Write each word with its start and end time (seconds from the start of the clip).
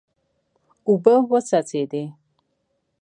اوبه 0.87 1.13
وڅڅېدې. 1.29 2.03